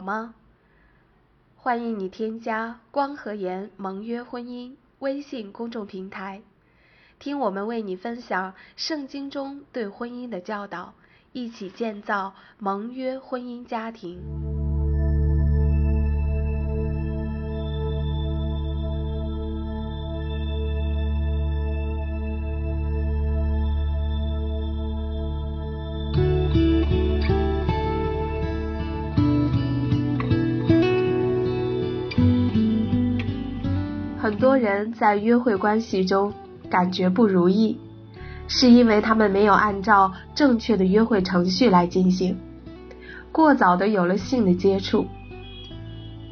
[0.00, 0.34] 好吗？
[1.56, 6.40] 欢迎你添加光和颜盟约婚姻微信公众平台，
[7.18, 10.94] 听我们为你分享圣经中对婚姻的教导，
[11.34, 14.59] 一起建造盟约婚姻家庭。
[34.30, 36.32] 很多人在约会关系中
[36.70, 37.76] 感觉不如意，
[38.46, 42.38] 是因为他们没有按照正确的约会程序来进行，
[43.32, 45.04] 过早的有了性的接触。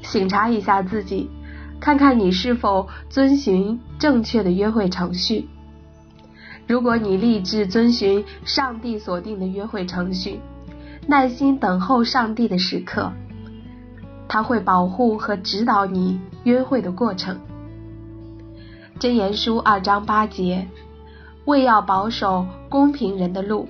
[0.00, 1.28] 醒察一下自己，
[1.80, 5.48] 看看你是否遵循正确的约会程序。
[6.68, 10.38] 如果你立志遵循上帝所定的约会程序，
[11.08, 13.10] 耐心等候上帝的时刻，
[14.28, 17.36] 他会保护和指导你约会的过程。
[18.98, 20.66] 真言书二章八节，
[21.44, 23.68] 为要保守公平人的路，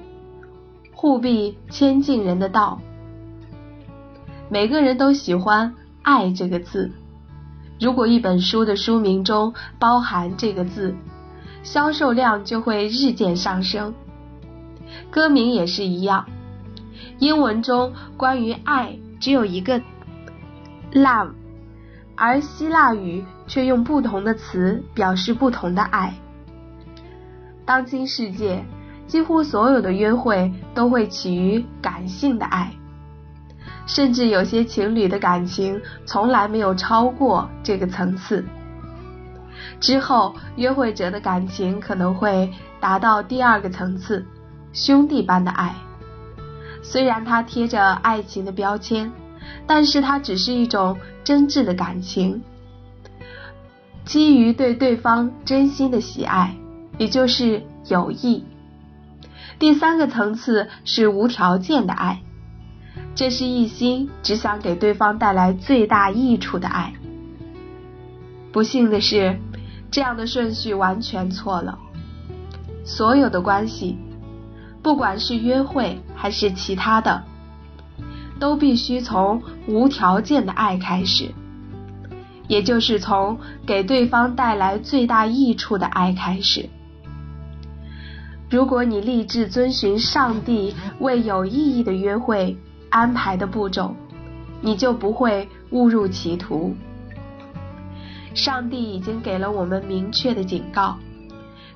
[0.94, 2.80] 护庇谦敬人的道。
[4.48, 6.90] 每个人都喜欢“爱”这个字。
[7.78, 10.94] 如果一本书的书名中包含这个字，
[11.62, 13.92] 销售量就会日渐上升。
[15.10, 16.24] 歌名也是一样，
[17.18, 19.78] 英文中关于爱只有一个
[20.94, 21.32] “love”。
[22.18, 26.12] 而希腊语却用不同的词表示不同的爱。
[27.64, 28.64] 当今世界
[29.06, 32.72] 几乎所有的约会都会起于感性的爱，
[33.86, 38.44] 甚至有些情侣的感情从来没有超过这个层次。
[39.78, 44.26] 之后，约会者的感情可能会达到第二个层次——
[44.74, 45.72] 兄弟般的爱。
[46.82, 49.12] 虽然它贴着爱情的标签。
[49.66, 52.42] 但是它只是一种真挚的感情，
[54.04, 56.56] 基于对对方真心的喜爱，
[56.96, 58.44] 也就是友谊。
[59.58, 62.22] 第三个层次是无条件的爱，
[63.14, 66.94] 这是一心只想给对方带来最大益处的爱。
[68.52, 69.38] 不幸的是，
[69.90, 71.78] 这样的顺序完全错了。
[72.84, 73.98] 所有的关系，
[74.82, 77.24] 不管是约会还是其他的。
[78.38, 81.34] 都必须从无条件的爱开始，
[82.46, 86.68] 也就是从给对方带来最大益处的爱开始。
[88.50, 92.56] 如果你立志遵循上帝为有意义的约会
[92.90, 93.94] 安排的步骤，
[94.62, 96.74] 你就不会误入歧途。
[98.34, 100.96] 上帝已经给了我们明确的警告，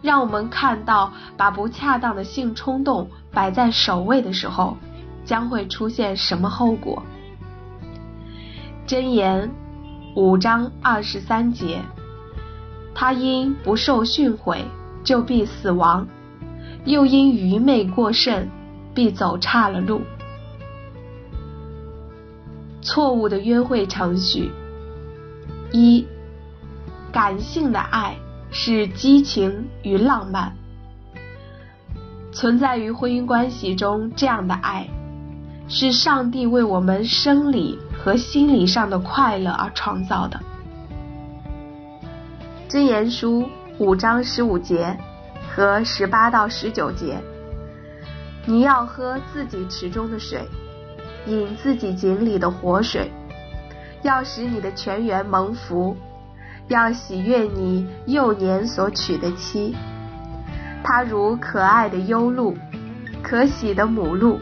[0.01, 4.77] 让我们看到把不恰当的性冲动摆在首位的时候。
[5.25, 7.03] 将会出现什么后果？
[8.87, 9.51] 箴言
[10.17, 11.81] 五章二十三节，
[12.95, 14.65] 他因不受训诲，
[15.05, 16.05] 就必死亡；
[16.85, 18.51] 又因愚昧过甚，
[18.95, 20.03] 必走差了路。
[22.83, 24.51] 错误的约会程序：
[25.71, 26.05] 一、
[27.13, 28.17] 感性的爱
[28.51, 30.53] 是激情与浪漫，
[32.33, 34.89] 存在于婚姻关系中，这样的爱。
[35.69, 40.41] 是上帝为我们生理和心理上的快乐而创造的。
[42.69, 44.97] 箴言书五章十五节
[45.55, 47.19] 和十八到十九节，
[48.45, 50.47] 你要喝自己池中的水，
[51.27, 53.11] 饮自己井里的活水，
[54.03, 55.97] 要使你的泉源蒙福，
[56.69, 59.75] 要喜悦你幼年所娶的妻，
[60.83, 62.57] 她如可爱的优鹿，
[63.23, 64.41] 可喜的母鹿。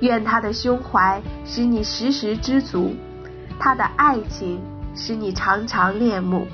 [0.00, 2.94] 愿他的胸怀使你时时知足，
[3.58, 4.60] 他的爱情
[4.94, 6.46] 使你常常恋慕。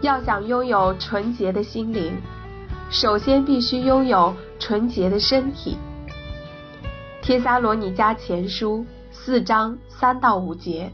[0.00, 2.16] 要想拥有纯洁的心灵，
[2.90, 5.76] 首先必须拥有纯洁的身体。
[7.20, 10.90] 帖撒罗尼迦前书四章三到五节，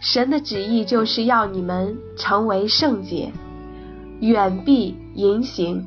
[0.00, 3.32] 神的旨意就是要你们成为圣洁，
[4.18, 5.86] 远避淫行。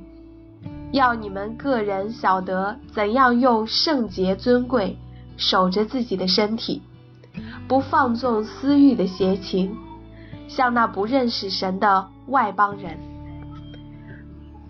[0.92, 4.98] 要你们个人晓得怎样用圣洁尊贵
[5.36, 6.81] 守着自己的身体，
[7.68, 9.75] 不放纵私欲的邪情，
[10.48, 12.98] 像那不认识神的外邦人。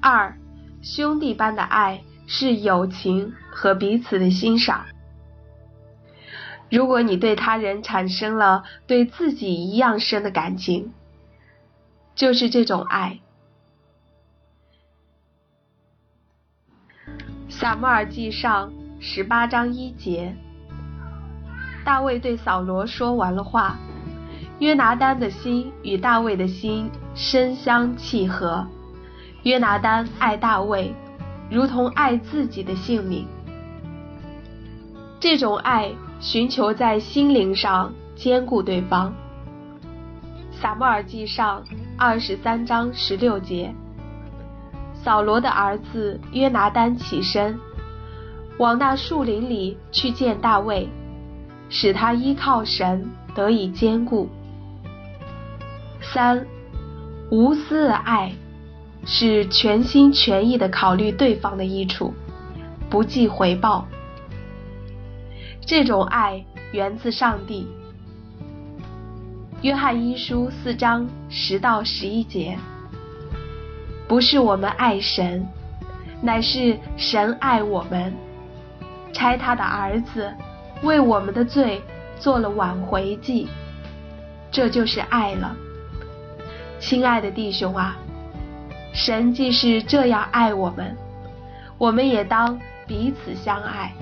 [0.02, 0.38] 二，
[0.82, 4.86] 兄弟般的爱是友情和彼此的欣赏。
[6.70, 10.92] 如果你对他人产生了对自己一样深的感情，
[12.16, 13.20] 就是这种爱。
[17.50, 20.36] 撒母耳记上十八章一节，
[21.84, 23.78] 大卫对扫罗说完了话，
[24.60, 28.68] 约拿丹的心与大卫的心深相契合。
[29.44, 30.94] 约拿丹爱大卫，
[31.50, 33.26] 如同爱自己的性命。
[35.20, 39.14] 这种爱寻求在心灵上兼顾对方。
[40.52, 41.64] 撒母耳记上
[41.98, 43.74] 二十三章十六节，
[45.04, 47.58] 扫罗的儿子约拿丹起身，
[48.58, 50.90] 往那树林里去见大卫，
[51.70, 54.28] 使他依靠神得以坚固。
[56.02, 56.46] 三，
[57.32, 58.34] 无私的爱
[59.06, 62.14] 是全心全意的考虑对方的益处，
[62.90, 63.88] 不计回报。
[65.66, 67.68] 这种爱源自上帝。
[69.62, 72.58] 约翰一书四章十到十一节，
[74.08, 75.46] 不是我们爱神，
[76.22, 78.14] 乃是神爱我们，
[79.12, 80.34] 差他的儿子
[80.84, 81.82] 为我们的罪
[82.18, 83.48] 做了挽回祭，
[84.50, 85.56] 这就是爱了。
[86.80, 87.98] 亲爱的弟兄啊，
[88.94, 90.96] 神既是这样爱我们，
[91.78, 93.94] 我们也当彼此相爱。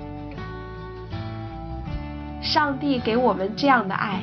[2.42, 4.22] 上帝给我们这样的爱。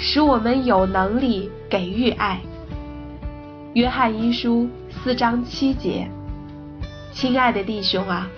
[0.00, 2.38] 使我们有能力给予爱。
[3.74, 4.68] 约翰一书
[5.04, 6.10] 四章七节，
[7.12, 8.28] 亲爱的弟兄啊，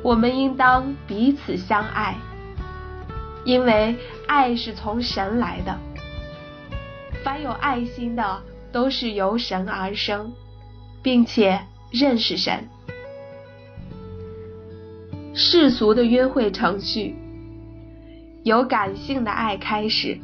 [0.00, 2.16] 我们应当彼此相爱，
[3.44, 3.96] 因为
[4.28, 5.76] 爱是从神来的。
[7.24, 10.32] 凡有爱心的，都是由神而生，
[11.02, 12.68] 并且认识神。
[15.34, 17.16] 世俗的约会程序，
[18.44, 20.18] 由感性的爱开始。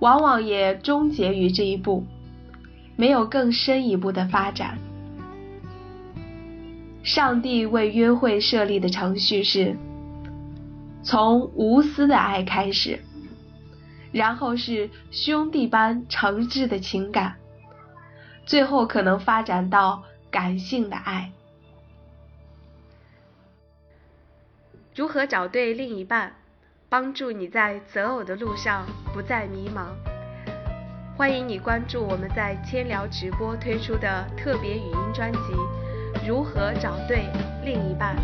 [0.00, 2.04] 往往也终结于这一步，
[2.96, 4.78] 没有更深一步的发展。
[7.02, 9.76] 上帝为约会设立的程序是：
[11.02, 12.98] 从无私的爱开始，
[14.10, 17.36] 然后是兄弟般诚挚的情感，
[18.44, 21.30] 最后可能发展到感性的爱。
[24.96, 26.34] 如何找对另一半？
[26.88, 30.15] 帮助你在择偶的路上不再迷茫。
[31.16, 35.38] 欢迎你关注我们在千聊直播推出的特别语音专辑
[36.28, 37.24] 《如何找对
[37.64, 38.14] 另一半》。